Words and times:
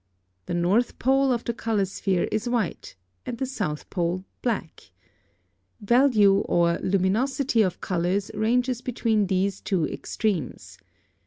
(25) 0.47 0.47
The 0.55 0.59
north 0.59 0.97
pole 0.97 1.31
of 1.31 1.43
the 1.43 1.53
color 1.53 1.85
sphere 1.85 2.23
is 2.31 2.49
white, 2.49 2.95
and 3.23 3.37
the 3.37 3.45
south 3.45 3.87
pole 3.91 4.25
black. 4.41 4.89
Value 5.79 6.37
or 6.49 6.79
luminosity 6.79 7.61
of 7.61 7.81
colors 7.81 8.31
ranges 8.33 8.81
between 8.81 9.27
these 9.27 9.61
two 9.61 9.85
extremes. 9.85 10.79